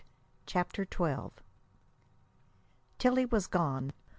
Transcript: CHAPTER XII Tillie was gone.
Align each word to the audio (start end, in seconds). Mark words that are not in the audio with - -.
CHAPTER 0.47 0.87
XII 0.91 1.29
Tillie 2.97 3.27
was 3.27 3.45
gone. 3.45 3.93